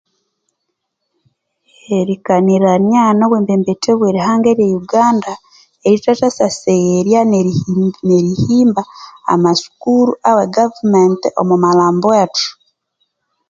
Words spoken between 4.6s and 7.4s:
yuganda erithasyasasegherya